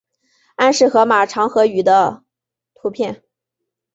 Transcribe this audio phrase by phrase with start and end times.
[0.55, 2.23] 安氏河马长颌鱼的
[2.73, 3.23] 图片